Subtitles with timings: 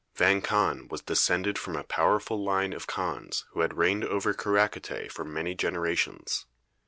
[0.15, 5.09] Vang Khan was descended from a powerful line of khans who had reigned over Karakatay
[5.11, 6.47] for many generations.